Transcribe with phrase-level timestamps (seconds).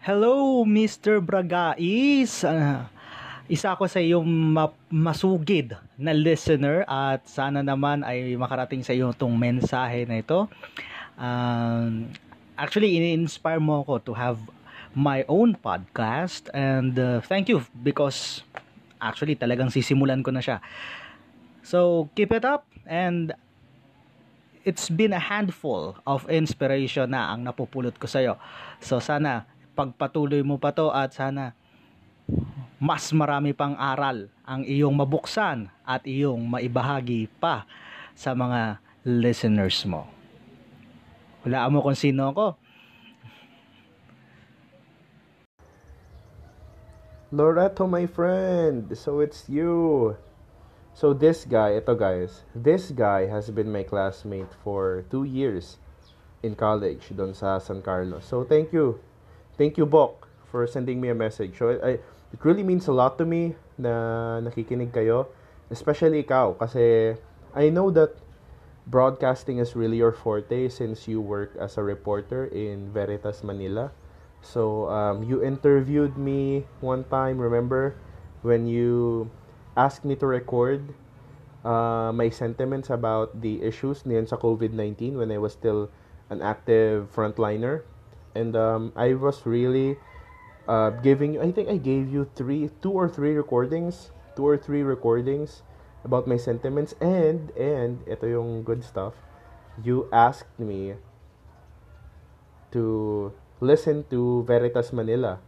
[0.00, 1.20] Hello, Mr.
[1.20, 2.40] Bragais.
[2.40, 2.88] Uh,
[3.52, 9.12] isa ako sa iyong ma- masugid na listener at sana naman ay makarating sa iyo
[9.12, 10.48] itong mensahe na ito.
[11.20, 12.08] Um,
[12.56, 14.40] actually, ini-inspire mo ako to have
[14.96, 18.40] my own podcast and uh, thank you because
[19.04, 20.64] actually talagang sisimulan ko na siya.
[21.60, 23.36] So, keep it up and
[24.64, 28.40] it's been a handful of inspiration na ang napupulot ko sa iyo.
[28.80, 31.54] So, sana pagpatuloy mo pa to at sana
[32.80, 37.68] mas marami pang aral ang iyong mabuksan at iyong maibahagi pa
[38.16, 40.08] sa mga listeners mo.
[41.44, 42.56] Hulaan mo kung sino ako.
[47.30, 48.90] Loreto, my friend.
[48.96, 50.16] So it's you.
[50.96, 55.78] So this guy, ito guys, this guy has been my classmate for two years
[56.42, 58.24] in college doon sa San Carlos.
[58.24, 58.98] So thank you
[59.60, 61.60] thank you, Bok, for sending me a message.
[61.60, 62.00] So, I,
[62.32, 65.28] it really means a lot to me na nakikinig kayo.
[65.68, 67.12] Especially ikaw, kasi
[67.52, 68.16] I know that
[68.88, 73.92] broadcasting is really your forte since you work as a reporter in Veritas Manila.
[74.40, 78.00] So, um, you interviewed me one time, remember?
[78.40, 79.28] When you
[79.76, 80.96] asked me to record
[81.68, 85.92] uh, my sentiments about the issues niyan sa COVID-19 when I was still
[86.32, 87.84] an active frontliner
[88.34, 89.96] and um, I was really
[90.68, 91.42] uh, giving you.
[91.42, 95.62] I think I gave you three, two or three recordings, two or three recordings
[96.04, 99.14] about my sentiments, and and ito yung good stuff.
[99.82, 100.94] You asked me
[102.70, 105.40] to listen to Veritas Manila,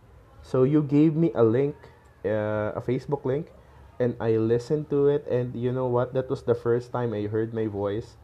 [0.42, 1.76] so you gave me a link,
[2.24, 3.52] uh, a Facebook link,
[4.00, 6.14] and I listened to it, and you know what?
[6.14, 8.16] That was the first time I heard my voice.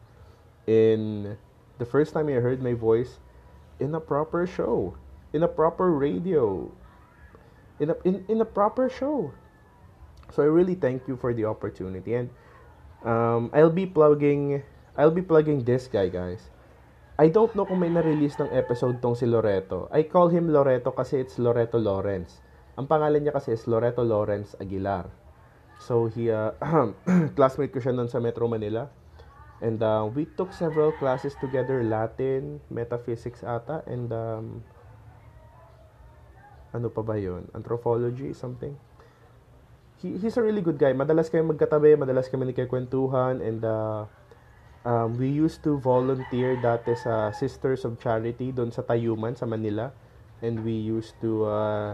[0.67, 1.37] In
[1.79, 3.17] the first time I heard my voice
[3.79, 4.95] in a proper show,
[5.33, 6.69] in a proper radio,
[7.79, 9.31] in a in, in a proper show.
[10.29, 12.29] So I really thank you for the opportunity and
[13.01, 14.61] um, I'll be plugging
[14.93, 16.51] I'll be plugging this guy guys.
[17.19, 19.91] I don't know kung may na-release ng episode tong si Loreto.
[19.91, 22.39] I call him Loreto kasi it's Loreto Lawrence.
[22.79, 25.11] Ang pangalan niya kasi is Loreto Lawrence Aguilar.
[25.83, 26.55] So he uh,
[27.35, 28.87] classmate ko siya noon sa Metro Manila.
[29.59, 34.63] And uh, we took several classes together, Latin, metaphysics ata, and um,
[36.71, 37.43] ano pa ba yun?
[37.51, 38.79] Anthropology, something.
[39.99, 40.95] He, he's a really good guy.
[40.95, 44.07] Madalas kami magkatabi, madalas kami nagkikwentuhan, and uh,
[44.87, 49.91] um, we used to volunteer dati sa Sisters of Charity doon sa Tayuman, sa Manila.
[50.39, 51.89] And we used to uh,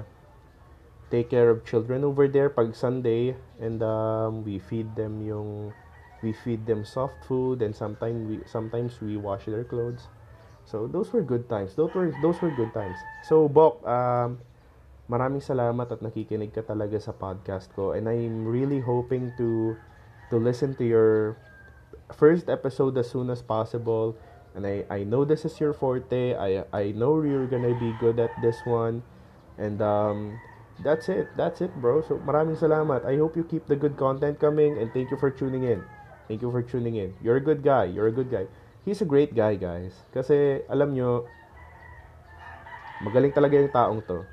[1.10, 5.74] take care of children over there pag Sunday, and um, we feed them yung
[6.26, 10.10] we feed them soft food and sometimes we sometimes we wash their clothes.
[10.66, 11.78] So those were good times.
[11.78, 12.98] Those were those were good times.
[13.22, 14.42] So Bok um
[15.06, 17.94] maraming salamat at nakikinig ka talaga sa podcast ko.
[17.94, 19.78] And I'm really hoping to
[20.34, 21.38] to listen to your
[22.18, 24.18] first episode as soon as possible.
[24.58, 26.34] And I I know this is your forte.
[26.34, 29.06] I I know you're gonna be good at this one.
[29.62, 30.42] And um
[30.82, 31.30] that's it.
[31.38, 32.02] That's it bro.
[32.02, 33.06] So maraming salamat.
[33.06, 35.86] I hope you keep the good content coming and thank you for tuning in
[36.28, 37.14] Thank you for tuning in.
[37.22, 37.86] You're a good guy.
[37.86, 38.50] You're a good guy.
[38.86, 39.94] He's a great guy, guys.
[40.14, 41.26] Kasi, alam nyo,
[43.02, 44.26] magaling talaga yung taong to.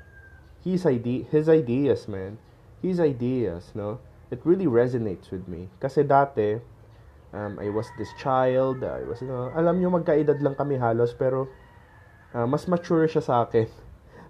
[0.65, 2.41] His, ide- his ideas, man.
[2.81, 4.01] His ideas, no?
[4.33, 5.69] It really resonates with me.
[5.77, 6.57] Kasi dati,
[7.33, 8.81] um, I was this child.
[8.81, 11.49] I was, you know, alam nyo, magkaedad lang kami halos, pero
[12.33, 13.69] uh, mas mature siya sa akin.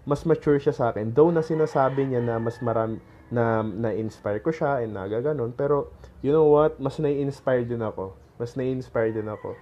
[0.04, 1.16] Mas mature siya sa akin.
[1.16, 3.00] Though na sinasabi niya na mas marami,
[3.34, 5.58] na na-inspire ko siya and nagaganon.
[5.58, 5.90] Pero,
[6.22, 6.78] you know what?
[6.78, 8.14] Mas na-inspire din ako.
[8.38, 9.58] Mas na-inspire din ako.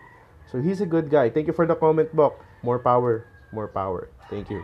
[0.52, 1.32] So, he's a good guy.
[1.32, 2.36] Thank you for the comment, Bok.
[2.60, 3.24] More power.
[3.56, 4.12] More power.
[4.28, 4.60] Thank you.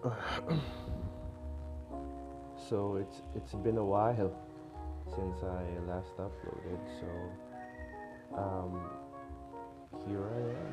[2.56, 4.32] so, it's it's been a while
[5.12, 6.80] since I last uploaded.
[6.96, 7.10] So,
[8.40, 8.80] um,
[10.08, 10.72] here I am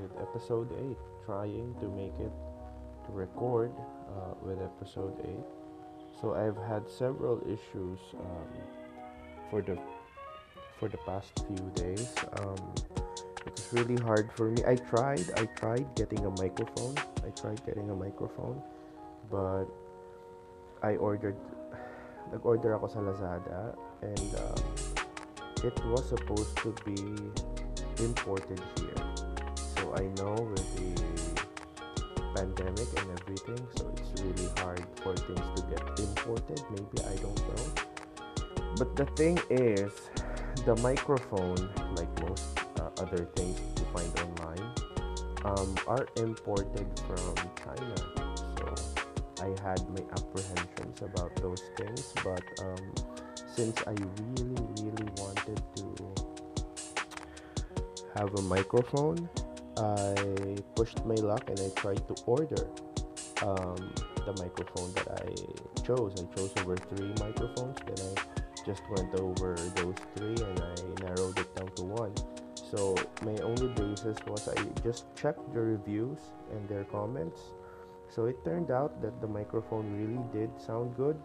[0.00, 0.96] with episode 8,
[1.28, 2.32] trying to make it
[3.06, 3.72] to record
[4.08, 5.30] uh, with episode 8.
[6.20, 8.48] So I've had several issues um,
[9.50, 9.78] for the
[10.78, 12.14] for the past few days.
[12.38, 12.74] Um,
[13.46, 14.62] it's really hard for me.
[14.66, 16.96] I tried, I tried getting a microphone.
[17.24, 18.62] I tried getting a microphone,
[19.30, 19.66] but
[20.82, 21.36] I ordered,
[22.32, 24.60] nag-order ako sa Lazada, and um,
[25.62, 26.98] it was supposed to be
[28.02, 29.04] imported here.
[29.76, 31.13] So I know with the
[32.34, 36.60] pandemic and everything, so it's really hard for things to get imported.
[36.70, 37.64] Maybe I don't know.
[38.76, 39.92] But the thing is,
[40.64, 42.44] the microphone, like most
[42.80, 44.72] uh, other things you find online,
[45.44, 47.94] um, are imported from China.
[48.56, 48.74] So
[49.42, 52.94] I had my apprehensions about those things, but um,
[53.54, 53.94] since I
[54.36, 55.84] really, really wanted to
[58.16, 59.28] have a microphone,
[59.76, 62.68] I pushed my luck and I tried to order
[63.42, 63.92] um,
[64.24, 66.14] the microphone that I chose.
[66.20, 67.78] I chose over three microphones.
[67.86, 72.14] Then I just went over those three and I narrowed it down to one.
[72.70, 76.18] So my only basis was I just checked the reviews
[76.50, 77.40] and their comments.
[78.08, 81.18] So it turned out that the microphone really did sound good,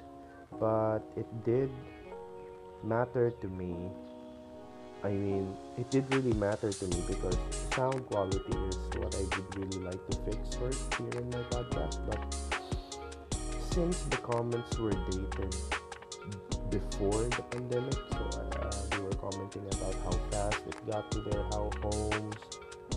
[0.59, 1.69] but it did
[2.83, 3.91] matter to me.
[5.01, 7.37] I mean, it did really matter to me because
[7.73, 12.05] sound quality is what I would really like to fix first here in my podcast.
[12.05, 12.19] But
[13.71, 15.55] since the comments were dated
[16.69, 21.43] before the pandemic, so uh, they were commenting about how fast it got to their
[21.43, 22.35] homes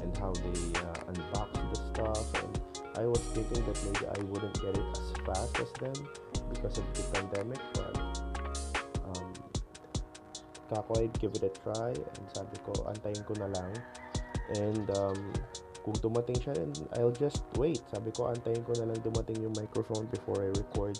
[0.03, 2.35] and how they uh, unboxed the stuff.
[2.43, 2.61] And
[2.97, 6.09] I was thinking that maybe I wouldn't get it as fast as them
[6.51, 8.12] because of the pandemic, but
[10.73, 13.73] kako I'd give it a try and sabi ko, antayin ko na lang.
[14.57, 15.21] And um,
[15.85, 16.57] kung dumating siya,
[16.97, 17.85] I'll just wait.
[17.93, 20.97] Sabi ko, antayin ko na lang dumating yung microphone before I record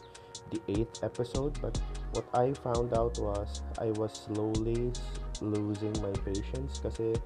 [0.53, 1.57] the 8th episode.
[1.63, 1.81] But
[2.13, 4.93] what I found out was I was slowly
[5.41, 7.17] losing my patience kasi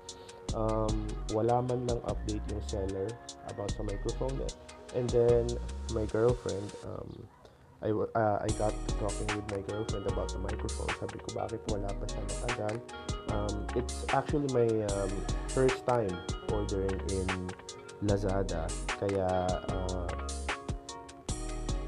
[0.54, 0.94] um,
[1.34, 3.08] wala man lang update yung seller
[3.50, 4.38] about sa microphone.
[4.94, 5.50] And then,
[5.92, 7.10] my girlfriend, um,
[7.82, 10.88] I, uh, I got talking with my girlfriend about the microphone.
[10.96, 12.74] Sabi ko, bakit wala pa siya matagal?
[13.32, 15.12] Um, it's actually my um,
[15.52, 16.12] first time
[16.48, 17.28] ordering in
[18.00, 18.64] Lazada.
[18.96, 19.28] Kaya,
[19.68, 20.08] uh,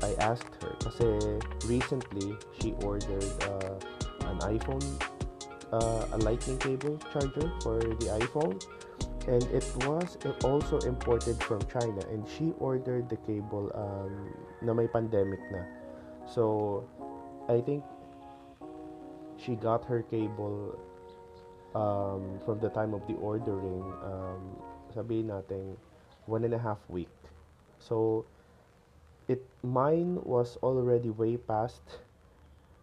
[0.05, 1.09] I asked her kasi
[1.67, 3.77] recently she ordered uh,
[4.29, 4.85] an iPhone
[5.73, 8.57] uh, a lightning cable charger for the iPhone
[9.29, 14.33] and it was also imported from China and she ordered the cable um,
[14.63, 15.61] na may pandemic na
[16.29, 16.85] so
[17.49, 17.83] I think
[19.41, 20.79] she got her cable
[21.75, 24.43] um, from the time of the ordering um,
[24.93, 25.77] sabihin natin
[26.27, 27.11] one and a half week.
[27.79, 28.27] So
[29.29, 31.83] it mine was already way past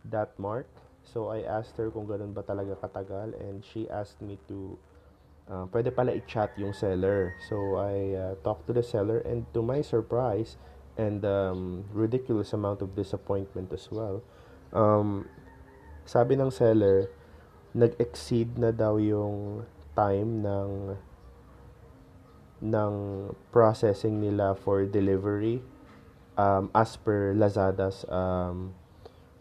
[0.09, 0.69] that mark.
[1.06, 4.77] So I asked her kung ganun ba talaga katagal and she asked me to
[5.45, 7.38] uh, pwede pala i-chat yung seller.
[7.45, 10.57] So I uh, talked to the seller and to my surprise
[10.97, 14.24] and um, ridiculous amount of disappointment as well
[14.74, 15.27] um,
[16.06, 17.09] sabi ng seller
[17.75, 20.95] nag-exceed na daw yung time ng
[22.63, 22.95] ng
[23.51, 25.59] processing nila for delivery
[26.38, 28.74] um, as per Lazada's um,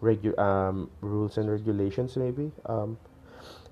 [0.02, 2.50] regu- um, rules and regulations, maybe.
[2.66, 2.98] Um,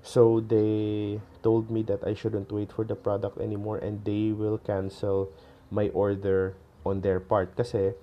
[0.01, 4.57] so they told me that I shouldn't wait for the product anymore and they will
[4.57, 5.29] cancel
[5.71, 7.55] my order on their part.
[7.55, 7.95] Kasi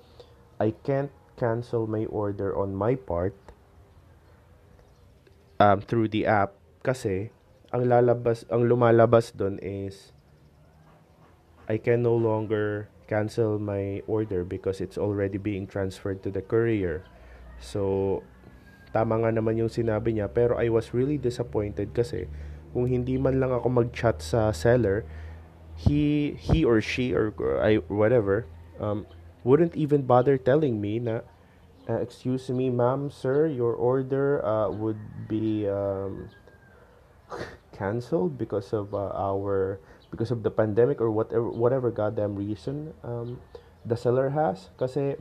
[0.60, 3.32] I can't cancel my order on my part
[5.56, 6.52] um, through the app
[6.84, 7.32] kasi
[7.72, 10.12] ang lalabas ang lumalabas doon is
[11.64, 17.06] I can no longer cancel my order because it's already being transferred to the courier.
[17.62, 18.22] So,
[18.90, 22.26] tama nga naman yung sinabi niya pero I was really disappointed kasi
[22.74, 25.06] kung hindi man lang ako mag-chat sa seller,
[25.78, 29.06] he he or she or I whatever um,
[29.44, 31.20] wouldn't even bother telling me na
[31.88, 36.28] uh, excuse me ma'am sir your order uh, would be um,
[37.76, 39.78] canceled because of uh, our
[40.10, 43.38] because of the pandemic or whatever whatever goddamn reason um,
[43.86, 44.68] the seller has.
[44.76, 45.16] Kasi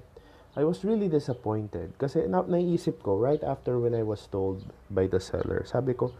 [0.57, 1.95] I was really disappointed.
[2.01, 6.11] Kasi na naisip ko right after when I was told by the seller sabi ko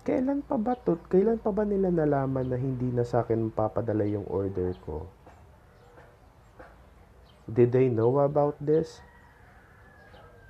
[0.00, 4.08] kailan pa ba to kailan pa ba nila nalaman na hindi na sa akin papadala
[4.08, 5.04] yung order ko
[7.54, 9.00] did they know about this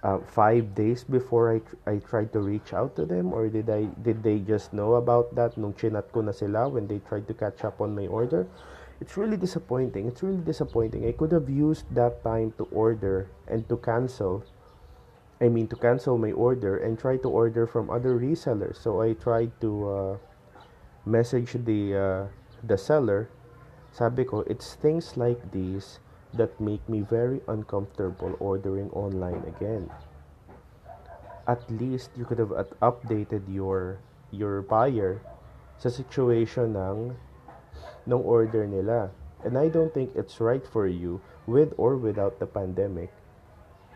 [0.02, 3.32] uh, five days before I, I tried to reach out to them?
[3.32, 6.86] Or did I did they just know about that nung chinat ko na sila when
[6.86, 8.46] they tried to catch up on my order?
[9.00, 10.08] It's really disappointing.
[10.08, 11.08] It's really disappointing.
[11.08, 14.44] I could have used that time to order and to cancel
[15.40, 18.76] I mean to cancel my order and try to order from other resellers.
[18.76, 20.14] So I tried to uh,
[21.08, 22.22] message the uh,
[22.64, 23.32] the seller.
[23.90, 25.98] Sabi ko it's things like these
[26.34, 29.90] that make me very uncomfortable ordering online again.
[31.46, 33.98] At least you could have updated your
[34.30, 35.18] your buyer
[35.80, 37.18] sa situation ng
[38.06, 39.10] ng order nila.
[39.42, 43.10] And I don't think it's right for you with or without the pandemic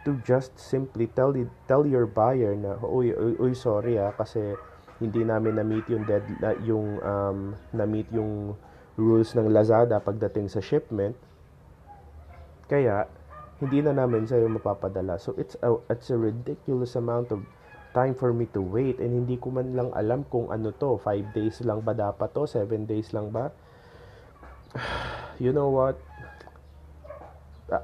[0.05, 1.33] to just simply tell
[1.69, 4.57] tell your buyer na uy, uy, sorry ah kasi
[5.01, 6.25] hindi namin na-meet yung dead
[6.65, 7.39] yung um,
[7.73, 8.55] na-meet yung
[8.95, 11.19] rules ng Lazada pagdating sa shipment.
[12.67, 13.07] Kaya,
[13.61, 15.21] hindi na namin sa'yo mapapadala.
[15.21, 17.45] So, it's a, it's a ridiculous amount of
[17.95, 18.99] time for me to wait.
[18.99, 20.99] And hindi ko man lang alam kung ano to.
[20.99, 22.45] 5 days lang ba dapat to?
[22.45, 23.55] 7 days lang ba?
[25.43, 25.99] You know what?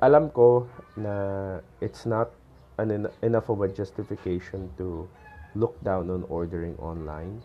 [0.07, 2.31] Alam ko na it's not
[2.79, 5.11] an enough of a justification to
[5.59, 7.43] look down on ordering online.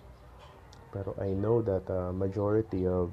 [0.93, 3.09] Pero I know that uh, majority of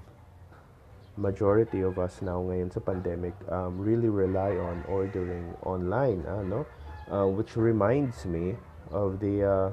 [1.17, 6.65] majority of us now ngayon sa pandemic um, really rely on ordering online ano?
[7.13, 8.57] Uh, which reminds me
[8.89, 9.71] of the uh,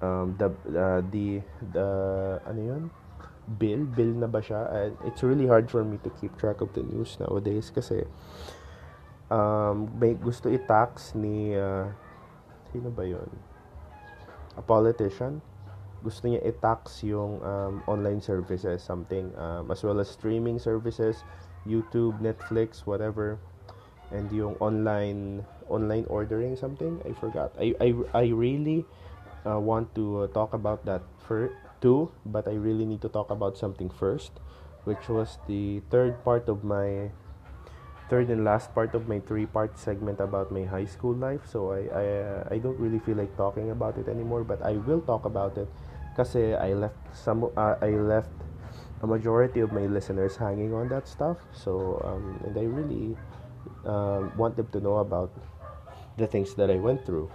[0.00, 1.42] um, the uh, the
[1.72, 1.88] the
[2.48, 2.82] ano yun?
[3.46, 3.86] Bill?
[3.86, 4.66] Bill na ba siya?
[4.74, 8.02] And it's really hard for me to keep track of the news nowadays kasi
[9.30, 11.86] um, may gusto i-tax ni uh,
[12.70, 13.28] sino ba yon
[14.56, 15.38] a politician
[16.02, 21.24] gusto niya i-tax yung um, online services something um, as well as streaming services
[21.66, 23.38] YouTube Netflix whatever
[24.10, 27.50] and yung online online ordering something I forgot.
[27.58, 28.86] I I, I really
[29.46, 31.50] uh, want to uh, talk about that for
[31.80, 34.32] too but I really need to talk about something first
[34.84, 37.10] which was the third part of my
[38.08, 41.42] third and last part of my three part segment about my high school life.
[41.46, 44.78] So I I, uh, I don't really feel like talking about it anymore but I
[44.86, 45.68] will talk about it
[46.16, 48.32] kasi I left some uh, I left
[49.04, 53.12] a majority of my listeners hanging on that stuff so um, and I really
[53.84, 55.30] uh, want them to know about
[56.16, 57.30] the things that I went through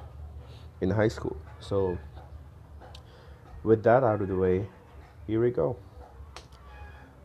[0.81, 1.37] in high school.
[1.59, 1.97] So,
[3.63, 4.67] with that out of the way,
[5.27, 5.77] here we go.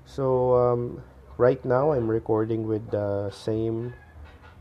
[0.04, 1.02] So, um,
[1.36, 3.94] right now I'm recording with the same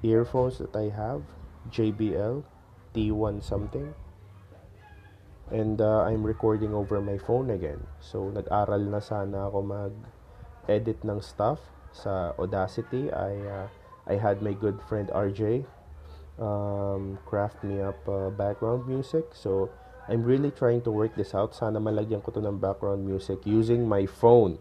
[0.04, 1.24] earphones that I have
[1.70, 2.44] JBL
[2.96, 3.94] T1 something.
[5.52, 7.86] And uh, I'm recording over my phone again.
[8.02, 11.62] So, nag-aral na sana ako mag-edit ng stuff
[11.94, 13.14] sa Audacity.
[13.14, 13.68] I, uh,
[14.10, 15.70] I had my good friend RJ
[16.42, 19.38] um, craft me up uh, background music.
[19.38, 19.70] So,
[20.10, 21.54] I'm really trying to work this out.
[21.54, 24.58] Sana malagyan ko to ng background music using my phone.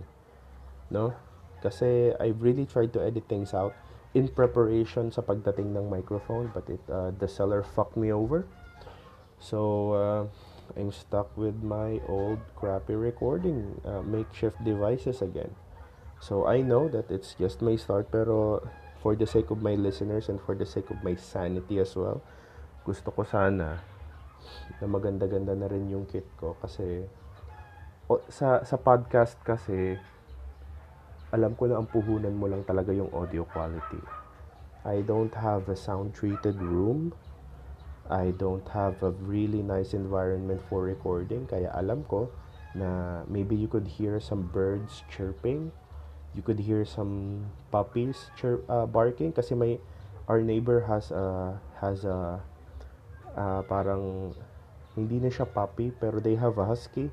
[0.92, 1.16] No?
[1.64, 3.72] Kasi I really tried to edit things out
[4.12, 8.44] in preparation sa pagdating ng microphone but it uh, the seller fucked me over.
[9.40, 9.58] So,
[9.92, 10.22] uh,
[10.76, 15.54] I'm stuck with my old crappy recording uh, makeshift devices again.
[16.20, 18.64] So, I know that it's just my start pero
[19.04, 22.24] for the sake of my listeners and for the sake of my sanity as well,
[22.88, 23.80] gusto ko sana
[24.80, 27.04] na maganda-ganda na rin yung kit ko kasi
[28.08, 29.96] o, sa sa podcast kasi
[31.32, 34.00] alam ko na ang puhunan mo lang talaga yung audio quality.
[34.84, 37.16] I don't have a sound treated room.
[38.10, 42.28] I don't have a really nice environment for recording kaya alam ko
[42.76, 45.72] na maybe you could hear some birds chirping
[46.34, 49.80] you could hear some puppies chirp, uh, barking kasi may
[50.28, 52.42] our neighbor has a has a
[53.36, 54.34] uh, parang
[54.94, 57.10] hindi na siya puppy pero they have a husky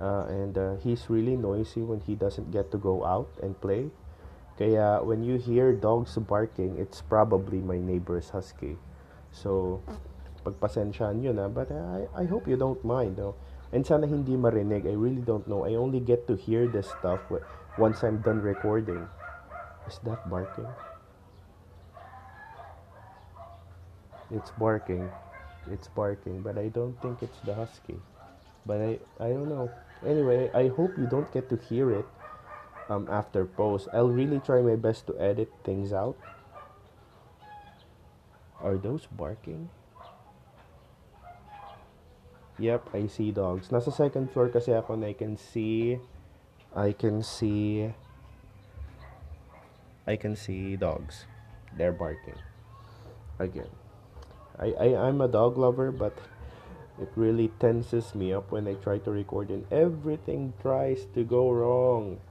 [0.00, 3.88] uh, and uh, he's really noisy when he doesn't get to go out and play.
[4.56, 8.76] Kaya when you hear dogs barking it's probably my neighbor's husky.
[9.32, 9.82] So
[10.46, 13.34] pagpasensyaan yun na but I, I hope you don't mind though.
[13.72, 17.20] and sana hindi marinig I really don't know I only get to hear this stuff
[17.78, 19.06] once I'm done recording.
[19.86, 20.66] Is that barking?
[24.30, 25.10] It's barking.
[25.70, 27.98] It's barking, but I don't think it's the husky.
[28.66, 28.90] But I
[29.22, 29.70] I don't know.
[30.06, 32.06] Anyway, I hope you don't get to hear it
[32.88, 33.90] um after post.
[33.92, 36.18] I'll really try my best to edit things out.
[38.62, 39.68] Are those barking?
[42.56, 43.68] Yep, I see dogs.
[43.68, 46.00] Nasa second floor kasi ako and I can see
[46.72, 47.92] I can see
[50.08, 51.28] I can see dogs.
[51.76, 52.40] They're barking.
[53.36, 53.68] Again.
[54.56, 56.16] I, I I'm a dog lover but
[56.96, 61.52] it really tenses me up when I try to record and everything tries to go
[61.52, 62.24] wrong.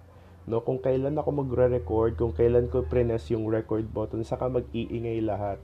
[0.49, 5.57] No, kung kailan ako magre-record, kung kailan ko press yung record button, saka mag-iingay lahat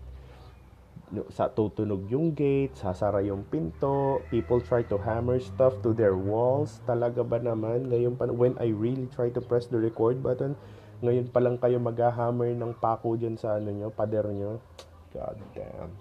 [1.36, 6.80] sa tutunog yung gate, sasara yung pinto, people try to hammer stuff to their walls.
[6.88, 7.91] Talaga ba naman?
[7.91, 10.56] Ngayon pa, when I really try to press the record button,
[11.03, 14.63] ngayon pa lang kayo mag-hammer ng pako dyan sa ano nyo, pader nyo.
[15.12, 15.91] God damn.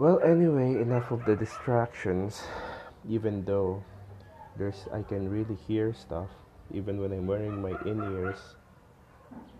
[0.00, 2.46] Well, anyway, enough of the distractions.
[3.04, 3.84] Even though
[4.56, 6.32] there's, I can really hear stuff,
[6.72, 8.56] even when I'm wearing my in-ears.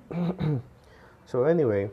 [1.29, 1.91] so anyway,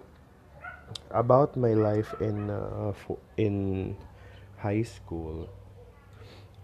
[1.12, 2.94] about my life in uh,
[3.38, 3.96] in
[4.58, 5.50] high school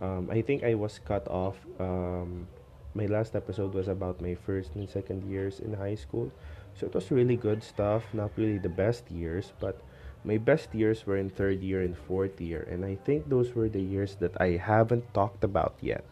[0.02, 2.48] um, I think I was cut off um,
[2.94, 6.32] my last episode was about my first and second years in high school.
[6.76, 9.80] So it was really good stuff, not really the best years, but
[10.24, 12.68] my best years were in third year and fourth year.
[12.70, 16.04] And I think those were the years that I haven't talked about yet.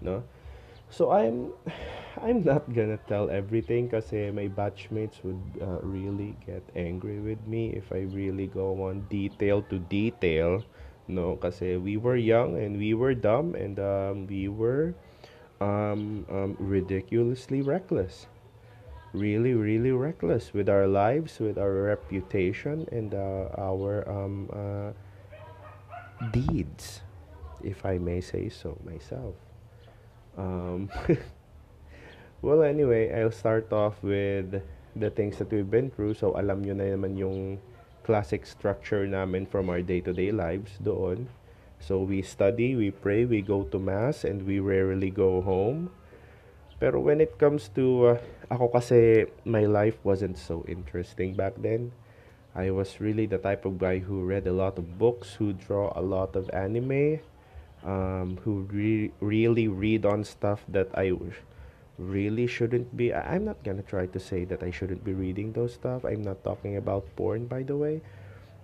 [0.00, 0.22] No?
[0.94, 1.50] So I'm
[2.22, 7.74] I'm not gonna tell everything kasi my batchmates would uh, really get angry with me
[7.74, 10.62] if I really go on detail to detail.
[11.10, 14.94] No, kasi we were young and we were dumb and um, we were
[15.60, 18.30] um, um, ridiculously reckless.
[19.12, 24.90] Really, really reckless with our lives, with our reputation, and uh, our um, uh,
[26.34, 27.02] deeds,
[27.62, 29.43] if I may say so myself.
[30.36, 30.90] Um,
[32.42, 34.62] well, anyway, I'll start off with
[34.96, 36.14] the things that we've been through.
[36.14, 37.58] So, alam nyo na naman yung
[38.02, 41.28] classic structure namin from our day-to-day lives doon.
[41.78, 45.90] So, we study, we pray, we go to mass, and we rarely go home.
[46.80, 48.18] Pero when it comes to, uh,
[48.50, 51.94] ako kasi, my life wasn't so interesting back then.
[52.54, 55.90] I was really the type of guy who read a lot of books, who draw
[55.98, 57.18] a lot of anime,
[57.84, 61.12] um, who re- really read on stuff that I
[61.98, 63.12] really shouldn't be.
[63.12, 66.04] I- I'm not gonna try to say that I shouldn't be reading those stuff.
[66.04, 68.00] I'm not talking about porn, by the way.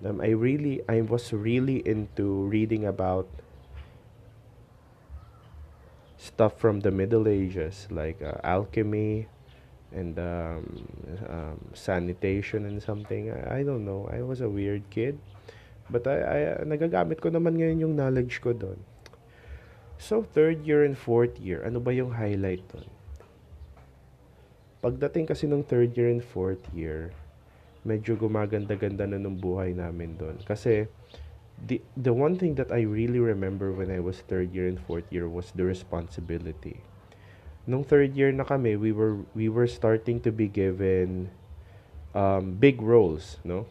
[0.05, 3.29] Um, I really, I was really into reading about
[6.17, 9.29] stuff from the Middle Ages, like uh, alchemy
[9.93, 10.65] and um,
[11.29, 13.31] um, sanitation and something.
[13.31, 14.09] I, I don't know.
[14.13, 15.19] I was a weird kid.
[15.91, 18.79] But I, I, nagagamit ko naman ngayon yung knowledge ko doon.
[20.01, 22.89] So, third year and fourth year, ano ba yung highlight doon?
[24.81, 27.13] Pagdating kasi ng third year and fourth year,
[27.85, 30.41] medyo gumaganda-ganda na ng buhay namin doon.
[30.49, 30.89] Kasi,
[31.69, 35.05] the, the one thing that I really remember when I was third year and fourth
[35.13, 36.81] year was the responsibility.
[37.69, 41.29] Nung third year na kami, we were, we were starting to be given
[42.17, 43.69] um, big roles, no?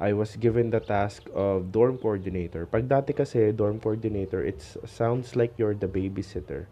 [0.00, 2.64] I was given the task of dorm coordinator.
[2.64, 6.64] Pag dati kasi dorm coordinator, it sounds like you're the babysitter.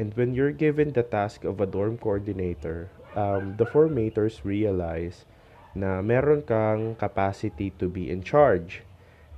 [0.00, 5.28] And when you're given the task of a dorm coordinator, um, the formators realize
[5.74, 8.82] na meron kang capacity to be in charge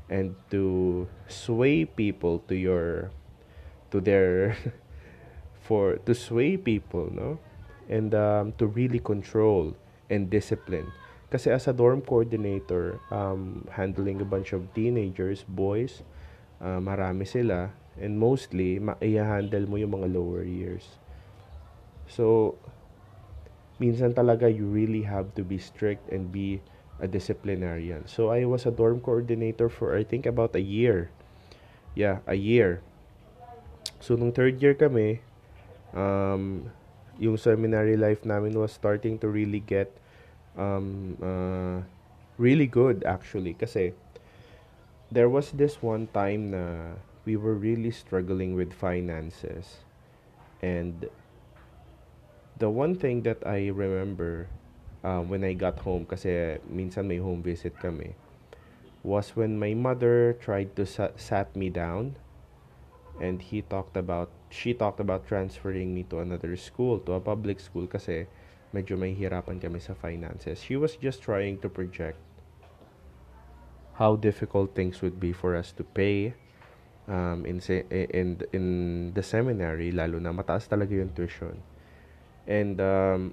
[0.07, 3.11] and to sway people to your
[3.91, 4.55] to their
[5.67, 7.41] for to sway people no
[7.89, 9.75] and um, to really control
[10.13, 10.93] and discipline
[11.27, 16.03] kasi as a dorm coordinator, um, handling a bunch of teenagers, boys,
[16.63, 17.75] uh, marami sila.
[17.97, 21.01] And mostly, ma-handle mo yung mga lower years.
[22.07, 22.55] So,
[23.81, 26.61] minsan talaga you really have to be strict and be
[27.01, 28.05] a disciplinarian.
[28.07, 31.11] So, I was a dorm coordinator for I think about a year.
[31.97, 32.85] Yeah, a year.
[33.99, 35.25] So, nung third year kami,
[35.97, 36.69] um,
[37.17, 39.89] yung seminary life namin was starting to really get
[40.57, 41.83] um, uh,
[42.39, 43.55] really good actually.
[43.55, 43.93] Kasi
[45.11, 49.85] there was this one time na we were really struggling with finances.
[50.63, 51.09] And
[52.59, 54.49] the one thing that I remember
[55.05, 58.17] uh, when I got home kasi minsan may home visit kami
[59.07, 62.17] was when my mother tried to sa- sat me down.
[63.17, 67.61] And he talked about she talked about transferring me to another school to a public
[67.61, 68.29] school kasi
[68.77, 70.61] medyo may hirapan kami sa finances.
[70.61, 72.21] She was just trying to project
[73.97, 76.37] how difficult things would be for us to pay
[77.09, 78.67] um, in, in, in
[79.17, 81.57] the seminary, lalo na mataas talaga yung tuition.
[82.45, 83.33] And um,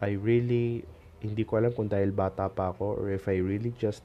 [0.00, 0.88] I really,
[1.20, 4.00] hindi ko alam kung dahil bata pa ako or if I really just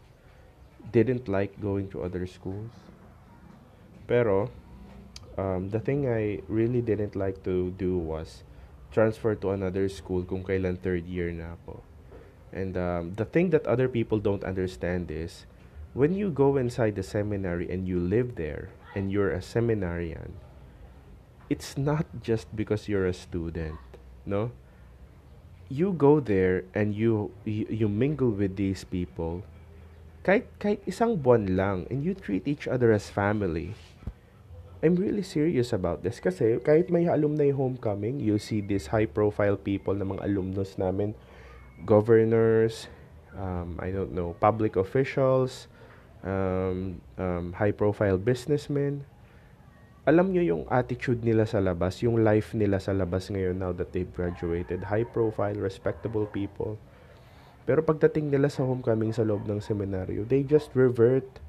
[0.92, 2.76] didn't like going to other schools.
[4.04, 4.52] Pero,
[5.40, 8.44] um, the thing I really didn't like to do was
[8.94, 11.82] transfer to another school kung kailan third year na ako.
[12.54, 15.50] And um, the thing that other people don't understand is
[15.98, 20.38] when you go inside the seminary and you live there and you're a seminarian,
[21.50, 23.82] it's not just because you're a student,
[24.26, 24.54] no?
[25.74, 29.42] You go there and you you, you mingle with these people
[30.24, 33.74] kahit, kahit isang buwan lang and you treat each other as family
[34.84, 39.96] I'm really serious about this kasi kahit may alumni homecoming, you see these high-profile people
[39.96, 41.16] na mga alumnus namin,
[41.88, 42.92] governors,
[43.32, 45.72] um, I don't know, public officials,
[46.28, 49.08] um, um, high-profile businessmen.
[50.04, 53.96] Alam nyo yung attitude nila sa labas, yung life nila sa labas ngayon now that
[53.96, 54.84] they've graduated.
[54.84, 56.76] High-profile, respectable people.
[57.64, 61.40] Pero pagdating nila sa homecoming sa loob ng seminaryo, they just revert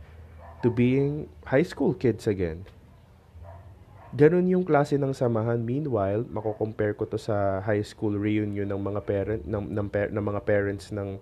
[0.62, 2.62] to being high school kids again
[4.14, 5.58] ganun yung klase ng samahan.
[5.58, 10.40] Meanwhile, mako-compare ko to sa high school reunion ng mga parent ng ng, ng mga
[10.46, 11.18] parents ng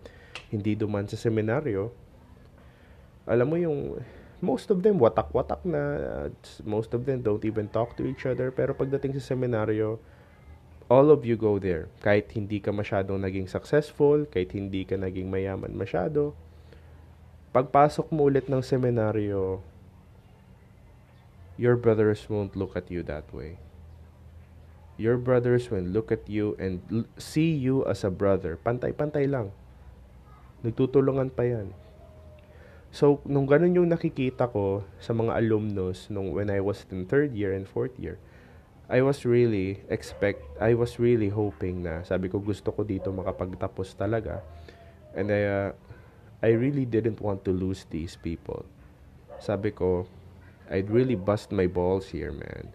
[0.52, 1.88] hindi duman sa seminaryo.
[3.24, 3.96] Alam mo yung
[4.44, 5.82] most of them watak-watak na
[6.66, 10.02] most of them don't even talk to each other pero pagdating sa seminaryo
[10.90, 15.30] all of you go there kahit hindi ka masyadong naging successful kahit hindi ka naging
[15.30, 16.34] mayaman masyado
[17.54, 19.62] pagpasok mo ulit ng seminaryo
[21.56, 23.58] your brothers won't look at you that way.
[25.00, 26.80] Your brothers will look at you and
[27.16, 28.60] see you as a brother.
[28.60, 29.50] Pantay-pantay lang.
[30.62, 31.74] Nagtutulungan pa yan.
[32.92, 37.32] So, nung ganun yung nakikita ko sa mga alumnus nung when I was in third
[37.32, 38.20] year and fourth year,
[38.92, 43.96] I was really expect, I was really hoping na, sabi ko gusto ko dito makapagtapos
[43.96, 44.44] talaga.
[45.16, 45.70] And I, uh,
[46.44, 48.68] I really didn't want to lose these people.
[49.40, 50.04] Sabi ko,
[50.72, 52.72] I'd really bust my balls here, man.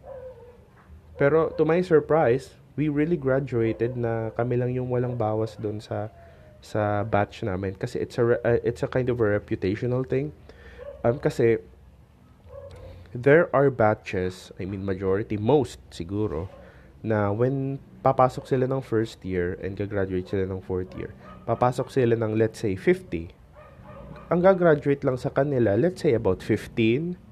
[1.18, 6.14] Pero to my surprise, we really graduated na kami lang yung walang bawas doon sa
[6.62, 10.30] sa batch namin kasi it's a uh, it's a kind of a reputational thing.
[11.02, 11.58] Um kasi
[13.18, 16.54] there are batches, I mean majority, most siguro
[17.02, 21.18] na when papasok sila ng first year and gagraduate sila ng fourth year,
[21.50, 23.34] papasok sila ng let's say 50.
[24.30, 27.27] Ang gagraduate lang sa kanila, let's say about 15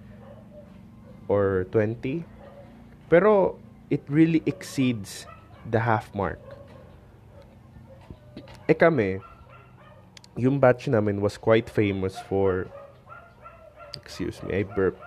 [1.27, 2.23] or 20.
[3.09, 3.57] Pero
[3.89, 5.25] it really exceeds
[5.69, 6.41] the half mark.
[8.65, 9.21] Eh kami,
[10.35, 12.67] yung batch namin was quite famous for
[13.95, 15.01] excuse me, I burped.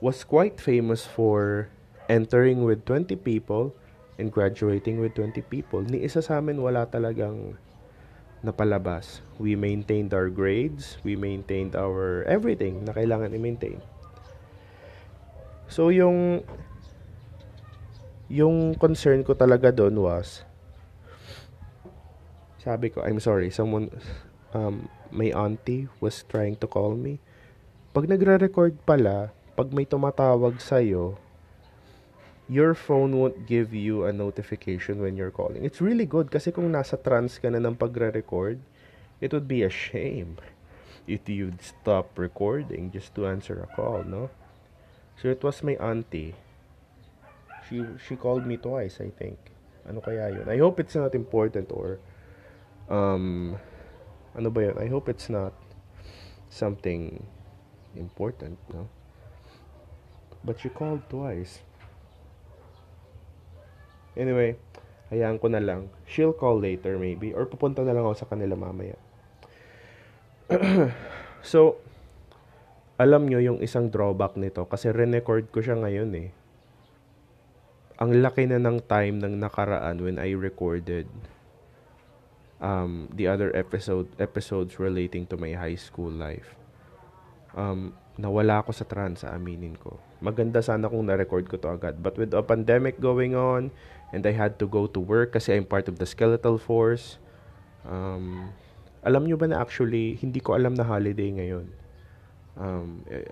[0.00, 1.68] Was quite famous for
[2.08, 3.72] entering with 20 people
[4.18, 5.80] and graduating with 20 people.
[5.84, 7.56] Ni isa sa amin wala talagang
[8.44, 9.24] napalabas.
[9.40, 13.80] We maintained our grades, we maintained our everything na kailangan i-maintain.
[15.66, 16.42] So yung
[18.26, 20.42] yung concern ko talaga doon was
[22.58, 23.94] sabi ko, I'm sorry, someone
[24.50, 27.22] um, my auntie was trying to call me.
[27.94, 31.14] Pag nagre-record pala, pag may tumatawag sa'yo,
[32.50, 35.62] your phone won't give you a notification when you're calling.
[35.62, 38.58] It's really good kasi kung nasa trance ka na ng pagre-record,
[39.22, 40.36] it would be a shame
[41.06, 44.26] if you'd stop recording just to answer a call, no?
[45.16, 46.36] So it was my auntie.
[47.68, 49.40] She she called me twice, I think.
[49.88, 50.46] Ano kaya yun?
[50.46, 51.98] I hope it's not important or
[52.92, 53.56] um
[54.36, 54.76] ano ba yun?
[54.76, 55.56] I hope it's not
[56.52, 57.24] something
[57.96, 58.86] important, no?
[60.44, 61.64] But she called twice.
[64.16, 64.56] Anyway,
[65.12, 65.88] hayaan ko na lang.
[66.08, 68.96] She'll call later maybe or pupunta na lang ako sa kanila mamaya.
[71.42, 71.82] so,
[72.96, 76.28] alam nyo yung isang drawback nito kasi re-record ko siya ngayon eh.
[78.00, 81.08] Ang laki na ng time ng nakaraan when I recorded
[82.60, 86.56] um, the other episode episodes relating to my high school life.
[87.56, 90.00] Um, nawala ako sa trance, aminin ko.
[90.24, 92.00] Maganda sana kung na-record ko to agad.
[92.00, 93.72] But with a pandemic going on,
[94.12, 97.20] and I had to go to work kasi I'm part of the skeletal force,
[97.84, 98.52] um,
[99.04, 101.85] alam nyo ba na actually, hindi ko alam na holiday ngayon
[102.56, 103.28] um, eh,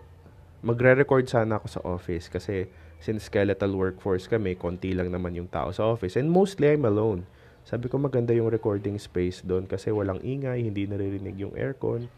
[0.64, 2.68] magre-record sana ako sa office kasi
[3.04, 6.16] since skeletal workforce kami, konti lang naman yung tao sa office.
[6.16, 7.28] And mostly I'm alone.
[7.64, 12.08] Sabi ko maganda yung recording space doon kasi walang ingay, hindi naririnig yung aircon.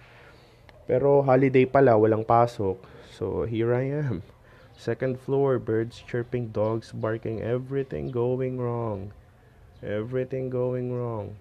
[0.86, 2.78] Pero holiday pala, walang pasok.
[3.10, 4.22] So here I am.
[4.78, 9.10] Second floor, birds chirping, dogs barking, everything going wrong.
[9.82, 11.34] Everything going wrong.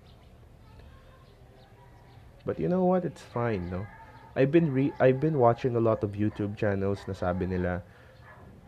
[2.45, 3.05] But you know what?
[3.05, 3.85] It's fine, no?
[4.35, 7.81] I've been re- I've been watching a lot of YouTube channels na sabi nila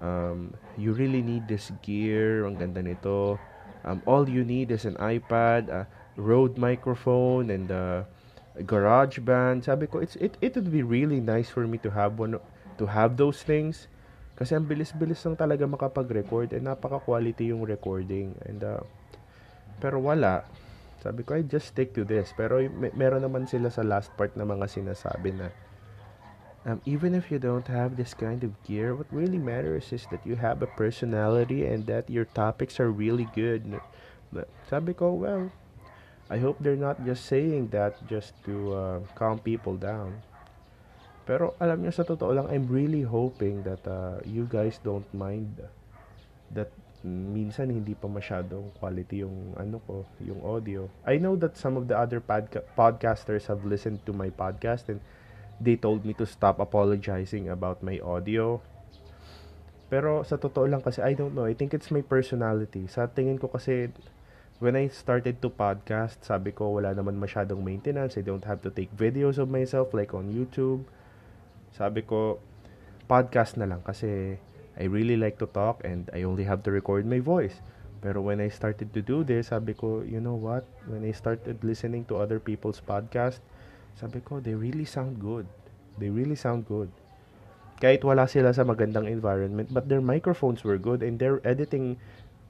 [0.01, 3.39] um, you really need this gear, ang ganda nito.
[3.85, 8.05] Um, all you need is an iPad, a Rode microphone, and a
[8.65, 9.63] garage band.
[9.63, 12.41] Sabi ko, it's, it, it would be really nice for me to have one,
[12.77, 13.87] to have those things.
[14.37, 18.37] Kasi ang bilis-bilis lang talaga makapag-record and napaka-quality yung recording.
[18.45, 18.81] And, uh,
[19.81, 20.45] pero wala.
[21.01, 22.33] Sabi ko, I just stick to this.
[22.33, 25.53] Pero may, meron naman sila sa last part na mga sinasabi na
[26.67, 30.21] um, even if you don't have this kind of gear, what really matters is that
[30.27, 33.63] you have a personality and that your topics are really good.
[34.67, 35.49] Sabi ko, well,
[36.29, 40.19] I hope they're not just saying that just to uh, calm people down.
[41.23, 45.63] Pero alam niyo sa totoo lang, I'm really hoping that uh, you guys don't mind
[46.51, 46.71] that
[47.07, 50.91] minsan hindi pa masyadong quality yung ano ko, yung audio.
[51.07, 54.99] I know that some of the other podca- podcasters have listened to my podcast and
[55.57, 58.61] they told me to stop apologizing about my audio.
[59.87, 61.47] Pero sa totoo lang kasi, I don't know.
[61.47, 62.91] I think it's my personality.
[62.91, 63.87] Sa tingin ko kasi,
[64.59, 68.19] when I started to podcast, sabi ko wala naman masyadong maintenance.
[68.19, 70.83] I don't have to take videos of myself like on YouTube.
[71.71, 72.41] Sabi ko,
[73.07, 74.41] podcast na lang kasi
[74.77, 77.61] I really like to talk and I only have to record my voice.
[78.01, 80.69] Pero when I started to do this, sabi ko, you know what?
[80.85, 83.41] When I started listening to other people's podcast,
[83.97, 85.49] sabi ko, they really sound good.
[85.97, 86.93] They really sound good.
[87.81, 91.97] Kahit wala sila sa magandang environment, but their microphones were good and their editing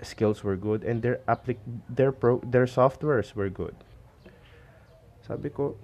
[0.03, 1.57] skills were good and their applic
[1.89, 3.75] their pro their softwares were good.
[5.23, 5.75] Sabi ko,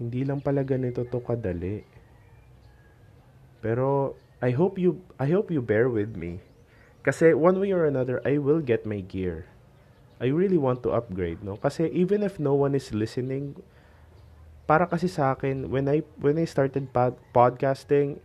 [0.00, 1.84] hindi lang pala ganito to kadali.
[3.60, 6.40] Pero I hope you I hope you bear with me.
[7.04, 9.48] Kasi one way or another, I will get my gear.
[10.20, 11.56] I really want to upgrade, no?
[11.56, 13.56] Kasi even if no one is listening,
[14.68, 18.20] para kasi sa akin, when I when I started pod- podcasting,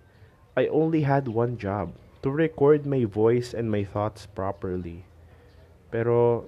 [0.59, 5.07] I only had one job, to record my voice and my thoughts properly.
[5.91, 6.47] Pero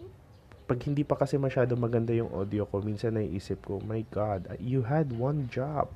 [0.68, 4.84] pag hindi pa kasi masyado maganda yung audio ko, minsan naiisip ko, my God, you
[4.84, 5.88] had one job.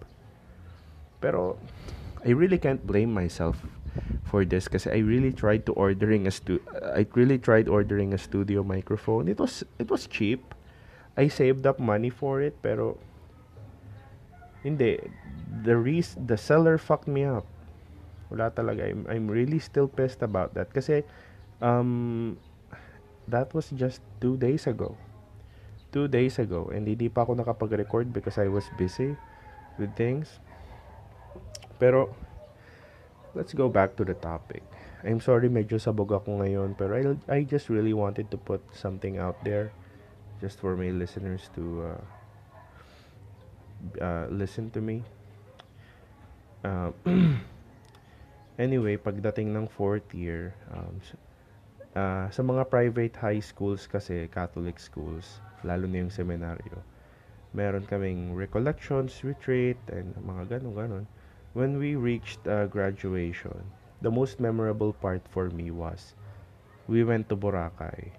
[1.20, 1.60] Pero
[2.22, 3.58] I really can't blame myself
[4.24, 8.20] for this kasi I really tried to ordering a stu I really tried ordering a
[8.22, 9.28] studio microphone.
[9.28, 10.56] It was it was cheap.
[11.18, 12.96] I saved up money for it pero
[14.64, 15.02] hindi
[15.66, 17.44] the res the seller fucked me up.
[18.32, 18.88] Wala talaga.
[18.88, 21.04] I'm, I'm really still pissed about that kasi
[21.60, 22.38] um
[23.28, 24.96] that was just two days ago.
[25.92, 26.72] Two days ago.
[26.72, 29.20] And hindi pa ako nakapag-record because I was busy
[29.76, 30.40] with things.
[31.82, 32.13] Pero
[33.34, 34.62] let's go back to the topic.
[35.02, 39.17] I'm sorry medyo sabog ako ngayon pero I, I just really wanted to put something
[39.17, 39.74] out there
[40.38, 42.02] just for my listeners to uh,
[43.98, 45.02] uh, listen to me.
[46.62, 46.94] Uh,
[48.62, 51.02] anyway, pagdating ng fourth year, um,
[51.98, 56.86] uh, sa mga private high schools kasi, Catholic schools, lalo na yung seminaryo,
[57.58, 61.10] meron kaming recollections, retreat, and mga ganon-ganon
[61.54, 63.64] when we reached uh, graduation,
[64.02, 66.16] the most memorable part for me was
[66.88, 68.12] we went to Boracay.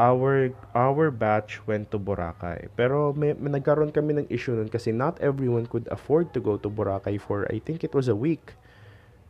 [0.00, 2.72] Our our batch went to Boracay.
[2.72, 6.56] Pero may, may nagkaroon kami ng issue nun kasi not everyone could afford to go
[6.56, 8.56] to Boracay for I think it was a week.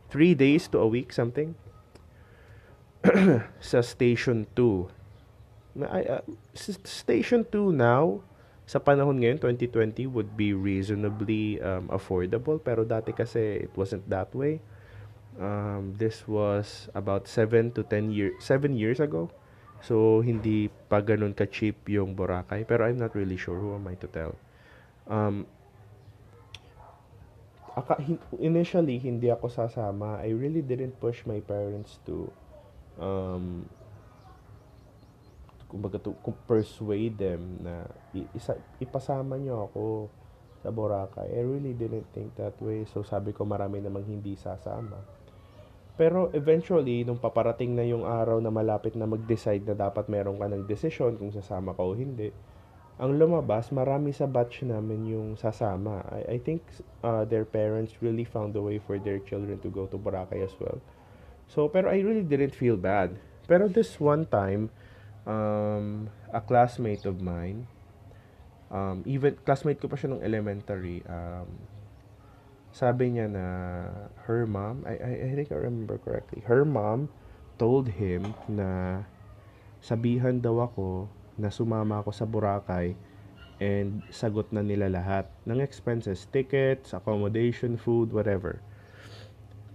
[0.07, 1.55] Three days to a week, something.
[3.59, 5.83] sa Station 2.
[5.87, 6.23] I, uh,
[6.83, 8.19] Station 2 now,
[8.71, 12.55] sa panahon ngayon 2020 would be reasonably um, affordable.
[12.55, 14.63] Pero dati kasi it wasn't that way.
[15.35, 19.27] Um, this was about 7 to 10 years 7 years ago.
[19.83, 22.63] So hindi pa ganun ka cheap yung Boracay.
[22.63, 23.59] Pero I'm not really sure.
[23.59, 24.39] Who am I to tell?
[25.03, 25.43] Um,
[27.75, 27.99] aka,
[28.39, 30.23] initially hindi ako sasama.
[30.23, 32.31] I really didn't push my parents to
[33.03, 33.67] um,
[35.71, 37.87] kumbaga to, kung persuade them na
[38.35, 40.11] isa, ipasama nyo ako
[40.59, 41.31] sa Boracay.
[41.31, 42.83] I really didn't think that way.
[42.91, 44.99] So sabi ko marami namang hindi sasama.
[45.95, 50.47] Pero eventually, nung paparating na yung araw na malapit na mag-decide na dapat meron ka
[50.51, 52.31] ng desisyon kung sasama ka o hindi,
[53.01, 56.05] ang lumabas, marami sa batch namin yung sasama.
[56.13, 56.61] I, I think
[57.01, 60.53] uh, their parents really found a way for their children to go to Boracay as
[60.61, 60.77] well.
[61.49, 63.17] So, pero I really didn't feel bad.
[63.49, 64.69] Pero this one time,
[65.25, 67.67] um, a classmate of mine,
[68.71, 71.47] um, even classmate ko pa siya nung elementary, um,
[72.71, 73.45] sabi niya na
[74.25, 77.11] her mom, I, I, I think I remember correctly, her mom
[77.59, 79.03] told him na
[79.83, 82.95] sabihan daw ako na sumama ako sa Boracay
[83.61, 88.57] and sagot na nila lahat ng expenses, tickets, accommodation, food, whatever.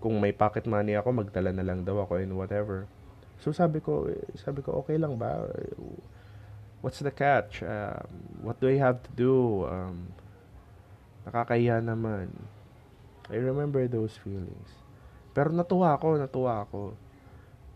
[0.03, 2.91] Kung may pocket money ako, magdala na lang daw ako and whatever.
[3.41, 5.49] So sabi ko, sabi ko, okay lang ba?
[6.81, 7.63] What's the catch?
[7.63, 8.07] Um,
[8.41, 9.67] what do I have to do?
[9.67, 10.13] Um,
[11.27, 12.31] nakakahiya naman.
[13.27, 14.71] I remember those feelings.
[15.35, 16.95] Pero natuwa ako, natuwa ako.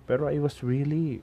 [0.07, 1.21] Pero I was really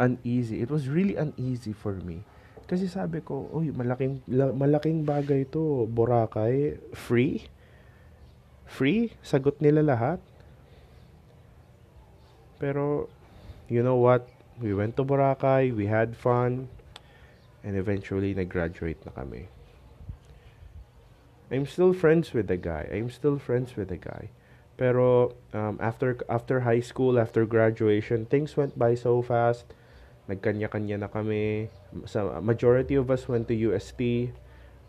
[0.00, 0.64] uneasy.
[0.64, 2.24] It was really uneasy for me.
[2.68, 4.20] Kasi sabi ko, uy, malaking,
[4.56, 5.88] malaking bagay to.
[5.88, 7.48] Boracay, free?
[8.68, 9.16] Free?
[9.24, 10.20] Sagot nila lahat?
[12.60, 13.08] Pero,
[13.68, 14.28] you know what?
[14.60, 16.68] We went to Boracay, we had fun,
[17.62, 19.48] and eventually nag-graduate na kami.
[21.48, 22.88] I'm still friends with the guy.
[22.92, 24.28] I'm still friends with the guy.
[24.76, 29.64] Pero um, after after high school, after graduation, things went by so fast.
[30.28, 31.72] Nagkanya-kanya na kami.
[32.04, 34.30] So, majority of us went to UST.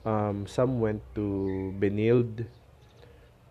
[0.04, 2.50] Um, some went to Benild.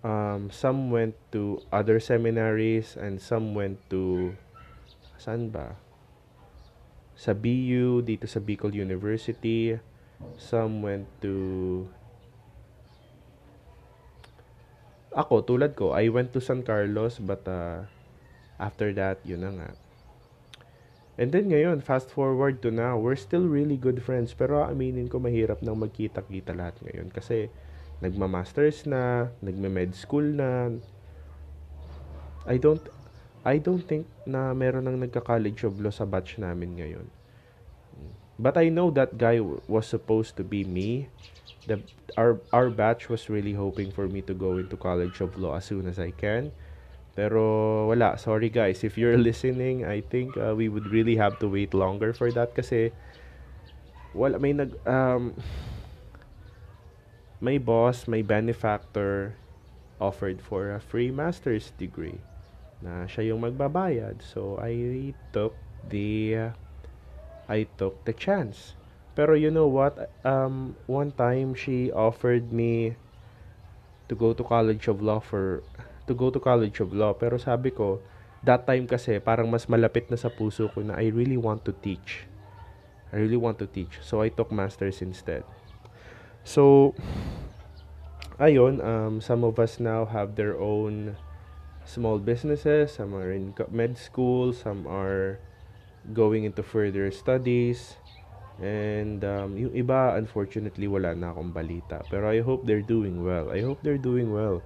[0.05, 4.35] um, some went to other seminaries and some went to
[5.19, 5.77] saan ba?
[7.19, 9.75] Sa BU, dito sa Bicol University.
[10.39, 11.35] Some went to
[15.19, 17.83] ako, tulad ko, I went to San Carlos but uh,
[18.63, 19.71] after that, yun na nga.
[21.19, 24.31] And then ngayon, fast forward to now, we're still really good friends.
[24.39, 27.11] Pero aminin ko, mahirap nang magkita-kita lahat ngayon.
[27.11, 27.51] Kasi
[27.99, 30.79] nagma-masters na, nagme-med school na.
[32.47, 32.87] I don't
[33.49, 37.09] I don't think na meron nang nagka-college of law sa batch namin ngayon.
[38.37, 41.09] But I know that guy was supposed to be me.
[41.65, 41.81] The
[42.21, 45.65] our our batch was really hoping for me to go into college of law as
[45.65, 46.53] soon as I can.
[47.17, 51.49] Pero wala, sorry guys, if you're listening, I think uh, we would really have to
[51.49, 52.93] wait longer for that kasi
[54.13, 55.33] wala may nag um
[57.41, 59.41] my boss, my benefactor
[59.97, 62.21] offered for a free master's degree
[62.79, 64.23] na siya yung magbabayad.
[64.23, 65.55] So I took
[65.89, 66.51] the uh,
[67.51, 68.79] I took the chance.
[69.19, 70.11] Pero you know what?
[70.23, 72.95] Um one time she offered me
[74.07, 75.67] to go to College of Law for
[76.07, 77.13] to go to College of Law.
[77.19, 77.99] Pero sabi ko,
[78.47, 81.75] that time kasi parang mas malapit na sa puso ko na I really want to
[81.75, 82.25] teach.
[83.11, 83.99] I really want to teach.
[84.05, 85.43] So I took masters instead.
[86.47, 86.95] So
[88.39, 91.19] ayun, um, some of us now have their own
[91.89, 92.93] small businesses.
[92.93, 94.53] Some are in med school.
[94.53, 95.41] Some are
[96.13, 97.97] going into further studies.
[98.61, 102.05] And um, yung iba, unfortunately, wala na akong balita.
[102.13, 103.49] Pero I hope they're doing well.
[103.49, 104.61] I hope they're doing well.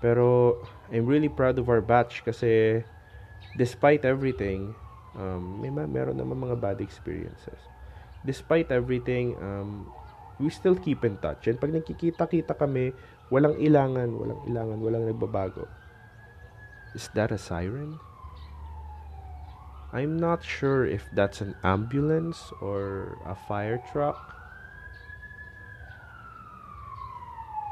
[0.00, 2.84] Pero I'm really proud of our batch kasi
[3.58, 4.72] despite everything,
[5.18, 7.58] um, may ma- meron naman mga bad experiences.
[8.22, 9.90] Despite everything, um,
[10.38, 11.50] we still keep in touch.
[11.50, 12.94] And pag nagkikita-kita kami,
[13.34, 15.66] walang ilangan, walang ilangan, walang nagbabago.
[16.94, 17.98] Is that a siren?
[19.92, 24.34] I'm not sure if that's an ambulance or a fire truck.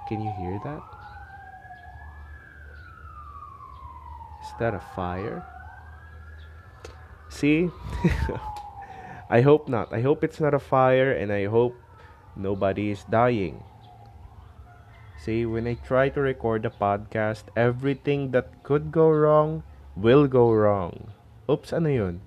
[0.08, 0.82] Can you hear that?
[4.42, 5.46] Is that a fire?
[7.28, 7.70] See?
[9.30, 9.92] I hope not.
[9.92, 11.74] I hope it's not a fire and I hope
[12.36, 13.62] nobody is dying.
[15.22, 19.62] See, when I try to record a podcast, everything that could go wrong
[19.94, 21.14] will go wrong.
[21.46, 22.26] Oops, ano yun?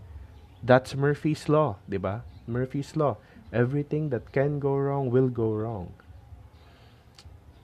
[0.63, 2.23] That's Murphy's Law, di ba?
[2.47, 3.19] Murphy's Law.
[3.51, 5.91] Everything that can go wrong will go wrong.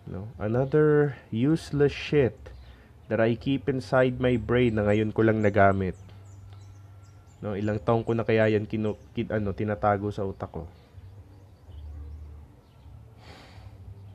[0.03, 0.27] No?
[0.35, 2.51] Another useless shit
[3.07, 5.95] that I keep inside my brain na ngayon ko lang nagamit.
[7.39, 10.67] No, ilang taong ko na kaya yan kinu, kin, ano, tinatago sa utak ko.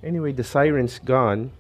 [0.03, 1.53] Anyway, the siren's gone.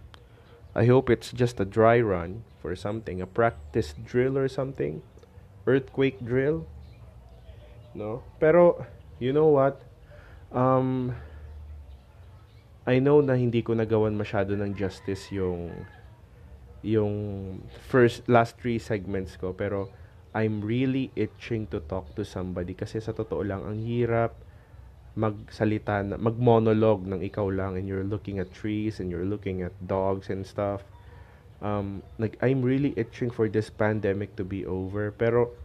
[0.74, 5.02] I hope it's just a dry run for something, a practice drill or something.
[5.66, 6.66] Earthquake drill.
[7.94, 8.22] No?
[8.38, 8.86] Pero,
[9.18, 9.80] you know what?
[10.52, 11.16] Um,
[12.86, 15.74] I know na hindi ko nagawan masyado ng justice yung
[16.86, 17.14] yung
[17.90, 19.90] first last three segments ko pero
[20.30, 24.38] I'm really itching to talk to somebody kasi sa totoo lang ang hirap
[25.16, 30.28] magsalita mag-monologue ng ikaw lang and you're looking at trees and you're looking at dogs
[30.28, 30.84] and stuff.
[31.64, 35.08] Um, like, I'm really itching for this pandemic to be over.
[35.16, 35.56] Pero,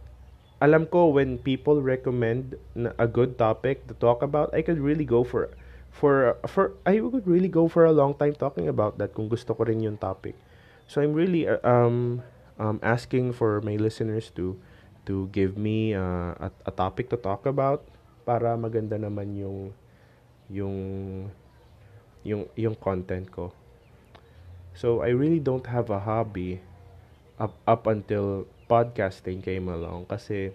[0.64, 2.56] alam ko when people recommend
[2.96, 5.52] a good topic to talk about, I could really go for
[5.92, 9.52] for for I would really go for a long time talking about that kung gusto
[9.52, 10.32] ko rin yung topic.
[10.88, 12.24] So I'm really uh, um
[12.56, 14.56] um asking for my listeners to
[15.04, 17.84] to give me uh, a, a topic to talk about
[18.22, 19.74] para maganda naman yung
[20.50, 20.76] yung
[22.22, 23.50] yung yung content ko.
[24.72, 26.62] So I really don't have a hobby
[27.36, 30.54] up up until podcasting came along kasi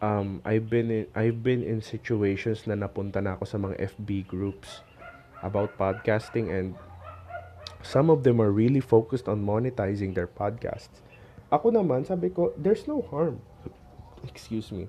[0.00, 4.30] um I've been in, I've been in situations na napunta na ako sa mga FB
[4.30, 4.80] groups
[5.42, 6.78] about podcasting and
[7.82, 11.02] some of them are really focused on monetizing their podcasts.
[11.52, 13.42] Ako naman, sabi ko, there's no harm.
[14.24, 14.88] Excuse me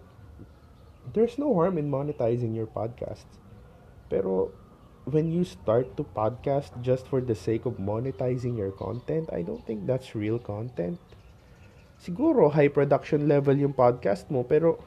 [1.12, 3.42] there's no harm in monetizing your podcasts.
[4.10, 4.52] Pero
[5.04, 9.66] when you start to podcast just for the sake of monetizing your content, I don't
[9.68, 11.00] think that's real content.
[12.00, 14.80] Siguro high production level yung podcast mo, pero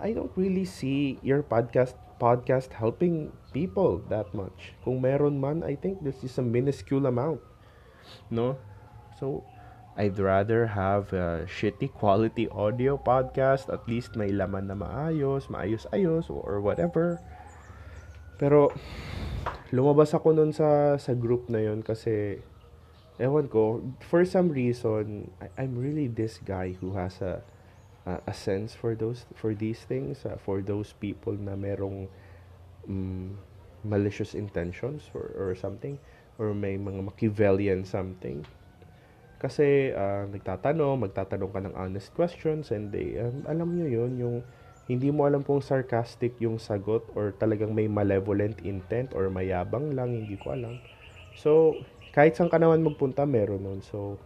[0.00, 4.76] I don't really see your podcast podcast helping people that much.
[4.84, 7.40] Kung meron man, I think this is a minuscule amount.
[8.28, 8.60] No?
[9.16, 9.44] So,
[10.00, 13.68] I'd rather have a shitty quality audio podcast.
[13.68, 17.20] At least may laman na maayos, maayos-ayos, or whatever.
[18.40, 18.72] Pero,
[19.68, 22.40] lumabas ako nun sa, sa group na yon kasi
[23.20, 27.44] ewan ko, for some reason, I, I'm really this guy who has a,
[28.08, 32.08] a, a sense for those, for these things, uh, for those people na merong
[32.88, 33.36] um,
[33.84, 36.00] malicious intentions or, or something,
[36.40, 38.48] or may mga Machiavellian something.
[39.40, 44.36] Kasi uh, nagtatanong, magtatanong ka ng honest questions and they, um, alam nyo yun, yung
[44.84, 50.12] hindi mo alam kung sarcastic yung sagot or talagang may malevolent intent or mayabang lang,
[50.12, 50.76] hindi ko alam.
[51.40, 51.80] So,
[52.12, 53.80] kahit saan ka naman magpunta, meron nun.
[53.80, 54.20] So,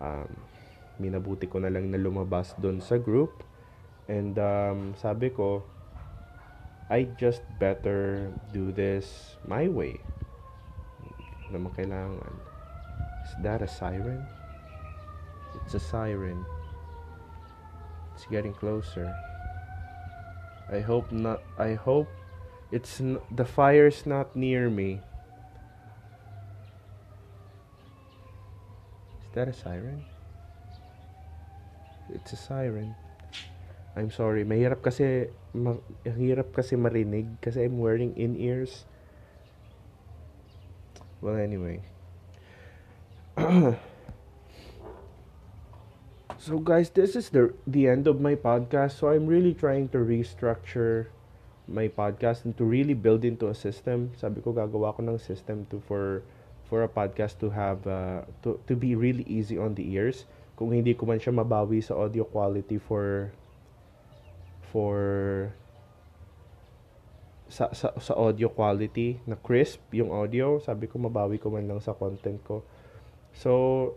[0.00, 0.32] um,
[0.96, 3.44] minabuti ko na lang na lumabas doon sa group.
[4.08, 5.60] And um, sabi ko,
[6.88, 9.98] I just better do this my way.
[11.50, 12.55] Hindi kailangan.
[13.26, 14.22] Is that a siren?
[15.64, 16.46] It's a siren.
[18.14, 19.10] It's getting closer.
[20.70, 21.42] I hope not.
[21.58, 22.06] I hope
[22.70, 25.02] it's n- the fire's not near me.
[29.26, 30.06] Is that a siren?
[32.14, 32.94] It's a siren.
[33.98, 34.46] I'm sorry.
[34.46, 38.86] Mahirap kasi ma- hirap kasi marinig kasi I'm wearing in-ears.
[41.20, 41.82] Well, anyway.
[46.40, 48.96] So guys, this is the the end of my podcast.
[48.96, 51.12] So I'm really trying to restructure
[51.68, 54.16] my podcast and to really build into a system.
[54.16, 56.24] Sabi ko gagawa ko ng system to for
[56.72, 60.24] for a podcast to have uh, to to be really easy on the ears.
[60.56, 63.36] Kung hindi ko man siya mabawi sa audio quality for
[64.72, 64.96] for
[67.52, 71.78] sa, sa, sa audio quality na crisp yung audio sabi ko mabawi ko man lang
[71.78, 72.66] sa content ko
[73.36, 73.92] so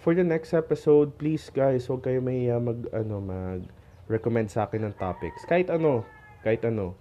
[0.00, 3.60] for the next episode please guys huwag kayo mahiya mag ano mag
[4.08, 5.44] recommend sa akin ng topics.
[5.48, 6.04] Kahit ano
[6.44, 6.96] kahit ano.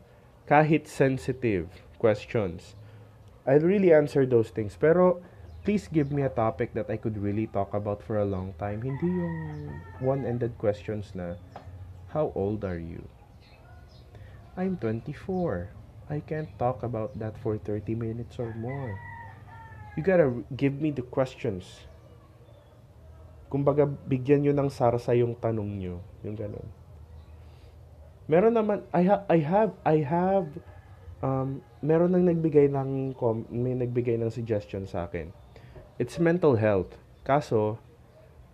[0.47, 1.67] Kahit sensitive
[1.99, 2.75] questions.
[3.43, 4.75] I'll really answer those things.
[4.79, 5.19] Pero
[5.67, 8.83] please give me a topic that I could really talk about for a long time.
[8.83, 9.35] Hindi yung
[9.99, 11.39] one-ended questions na
[12.11, 13.03] how old are you?
[14.55, 15.71] I'm 24.
[16.11, 18.95] I can't talk about that for 30 minutes or more.
[19.93, 21.85] You gotta give me the questions.
[23.53, 26.01] Kumbaga, bigyan nyo ng sarsa yung tanong nyo.
[26.25, 26.65] Yung ganun.
[28.25, 30.47] Meron naman, I, ha- I have, I have,
[31.21, 33.13] um, meron nang nagbigay ng,
[33.53, 35.29] may nagbigay ng suggestion sa akin.
[36.01, 36.97] It's mental health.
[37.21, 37.77] Kaso,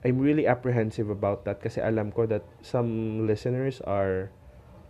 [0.04, 4.32] I'm really apprehensive about that kasi alam ko that some listeners are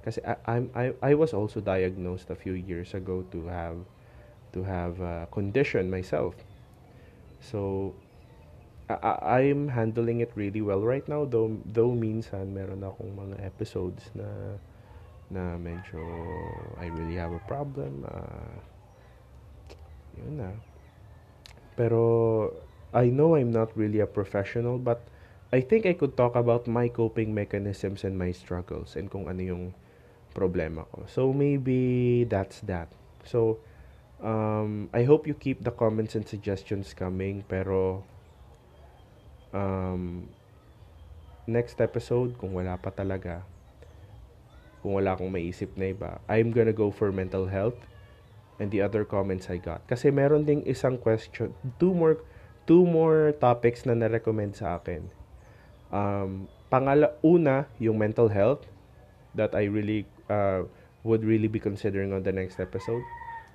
[0.06, 3.82] kasi I, I'm I, I was also diagnosed a few years ago to have
[4.54, 6.36] to have a condition myself.
[7.40, 7.94] So
[8.90, 14.10] I, I'm handling it really well right now though though minsan meron akong mga episodes
[14.18, 14.58] na
[15.30, 16.02] na medyo
[16.82, 18.58] I really have a problem uh,
[20.18, 20.52] yun na
[21.78, 22.02] pero
[22.90, 25.06] I know I'm not really a professional but
[25.54, 29.42] I think I could talk about my coping mechanisms and my struggles and kung ano
[29.42, 29.66] yung
[30.38, 31.10] problema ko.
[31.10, 32.94] So, maybe that's that.
[33.26, 33.58] So,
[34.24, 37.44] um, I hope you keep the comments and suggestions coming.
[37.48, 38.04] Pero,
[39.54, 40.28] um,
[41.48, 43.44] next episode, kung wala pa talaga,
[44.80, 47.76] kung wala akong maisip na iba, I'm gonna go for mental health
[48.60, 49.84] and the other comments I got.
[49.88, 52.20] Kasi meron ding isang question, two more,
[52.68, 55.08] two more topics na na-recommend sa akin.
[55.90, 58.68] Um, pangala, una, yung mental health
[59.34, 60.68] that I really uh,
[61.04, 63.02] would really be considering on the next episode.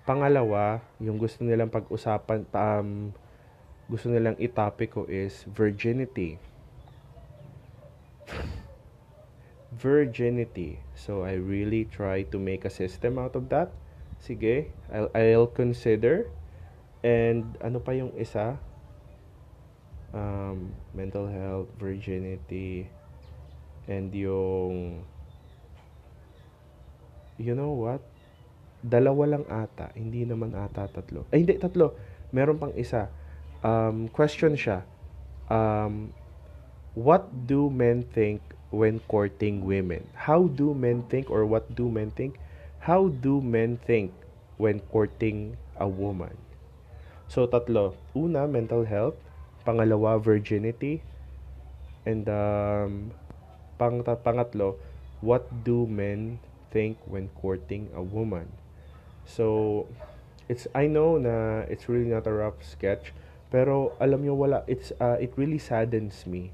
[0.05, 3.09] Pangalawa, yung gusto nilang pag-usapan, um,
[3.89, 6.37] gusto nilang itopic ko is virginity.
[9.75, 10.79] virginity.
[10.95, 13.75] So, I really try to make a system out of that.
[14.23, 16.31] Sige, I'll, I'll consider.
[17.03, 18.57] And, ano pa yung isa?
[20.15, 22.87] Um, mental health, virginity,
[23.91, 25.03] and yung
[27.37, 28.01] you know what?
[28.85, 31.25] Dalawa lang ata, hindi naman ata tatlo.
[31.33, 31.97] Ay, hindi, tatlo.
[32.37, 33.09] Meron pang isa.
[33.65, 34.85] Um, question siya.
[35.49, 36.13] Um,
[36.93, 40.05] what do men think when courting women?
[40.13, 42.37] How do men think or what do men think?
[42.85, 44.13] How do men think
[44.61, 46.37] when courting a woman?
[47.33, 47.97] So, tatlo.
[48.13, 49.17] Una, mental health.
[49.65, 51.01] Pangalawa, virginity.
[52.05, 53.17] And um,
[53.81, 54.77] pang pangatlo,
[55.25, 56.37] what do men
[56.75, 58.51] think when courting a woman.
[59.25, 59.87] So,
[60.49, 63.17] it's I know na it's really not a rough sketch,
[63.49, 66.53] pero alam nyo wala it's uh, it really saddens me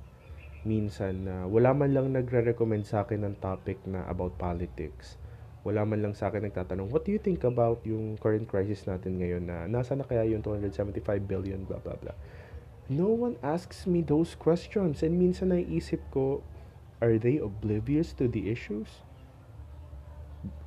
[0.63, 5.17] minsan na uh, wala man lang nagre-recommend sa akin ng topic na about politics.
[5.65, 9.21] Wala man lang sa akin nagtatanong, what do you think about yung current crisis natin
[9.21, 12.17] ngayon na nasa na kaya yung 275 billion blah blah blah.
[12.91, 15.03] no one asks me those questions.
[15.07, 16.43] And minsan naisip ko,
[16.99, 19.07] are they oblivious to the issues?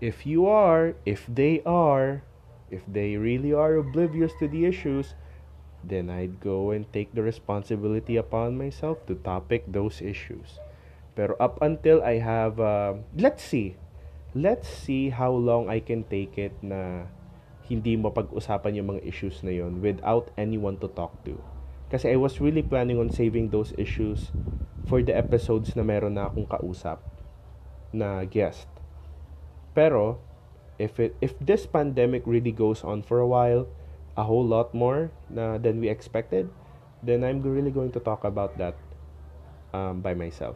[0.01, 2.23] If you are, if they are,
[2.69, 5.15] if they really are oblivious to the issues,
[5.83, 10.59] then I'd go and take the responsibility upon myself to topic those issues.
[11.13, 13.77] Pero up until I have, uh, let's see,
[14.33, 17.05] let's see how long I can take it na
[17.69, 21.37] hindi mo pag-usapan yung mga issues na yon without anyone to talk to.
[21.93, 24.33] Kasi I was really planning on saving those issues
[24.89, 26.99] for the episodes na meron na akong kausap
[27.93, 28.65] na guest.
[29.73, 30.21] Pero,
[30.77, 33.67] if it if this pandemic really goes on for a while,
[34.17, 36.49] a whole lot more na than we expected,
[37.01, 38.77] then I'm really going to talk about that
[39.73, 40.55] um, by myself.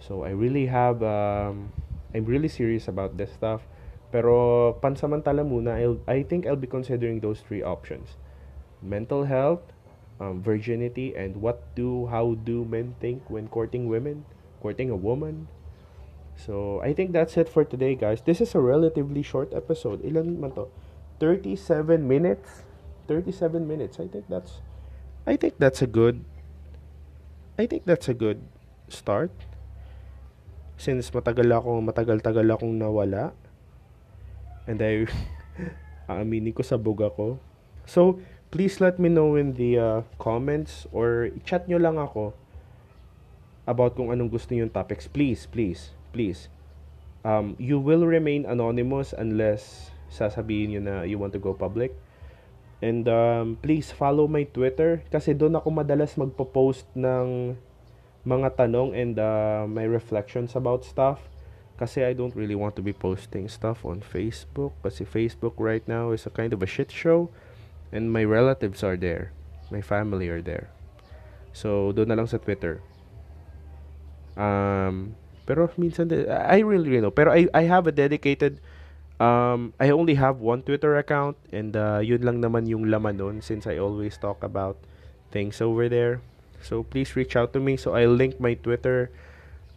[0.00, 1.70] So I really have um,
[2.12, 3.64] I'm really serious about this stuff.
[4.12, 8.20] Pero pansamantala muna, I'll, I think I'll be considering those three options.
[8.84, 9.64] Mental health,
[10.20, 14.28] um, virginity, and what do, how do men think when courting women,
[14.60, 15.48] courting a woman.
[16.36, 18.22] So, I think that's it for today, guys.
[18.22, 20.02] This is a relatively short episode.
[20.02, 20.66] Ilan man to?
[21.20, 22.66] 37 minutes?
[23.06, 24.00] 37 minutes.
[24.00, 24.58] I think that's
[25.26, 26.24] I think that's a good
[27.58, 28.42] I think that's a good
[28.88, 29.30] start.
[30.80, 33.30] Since matagal ako, matagal-tagal akong nawala.
[34.66, 35.06] And I
[36.10, 37.38] aaminin ko sa buga ko.
[37.86, 38.18] So,
[38.50, 42.34] please let me know in the uh, comments or chat nyo lang ako
[43.66, 45.06] about kung anong gusto yung topics.
[45.06, 46.52] Please, please, please.
[47.24, 51.96] Um, you will remain anonymous unless sasabihin nyo na you want to go public.
[52.82, 57.56] And um, please follow my Twitter kasi doon ako madalas magpo-post ng
[58.26, 61.30] mga tanong and uh, my reflections about stuff.
[61.78, 66.10] Kasi I don't really want to be posting stuff on Facebook kasi Facebook right now
[66.10, 67.30] is a kind of a shit show
[67.94, 69.30] and my relatives are there.
[69.70, 70.68] My family are there.
[71.52, 72.80] So, doon na lang sa Twitter.
[74.36, 75.14] Um,
[75.46, 77.10] pero minsan, I really, really know.
[77.10, 78.60] Pero I, I have a dedicated,
[79.18, 83.36] um, I only have one Twitter account and uh, yun lang naman yung laman nun
[83.42, 84.76] since I always talk about
[85.30, 86.20] things over there.
[86.62, 87.76] So, please reach out to me.
[87.76, 89.10] So, I'll link my Twitter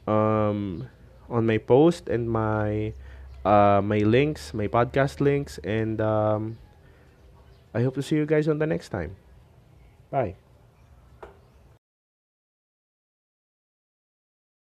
[0.07, 0.87] um,
[1.29, 2.93] on my post and my
[3.45, 6.57] uh, my links, my podcast links, and um,
[7.73, 9.15] I hope to see you guys on the next time.
[10.09, 10.44] Bye.